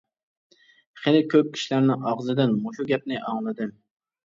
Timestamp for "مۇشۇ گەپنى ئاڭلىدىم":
2.65-3.79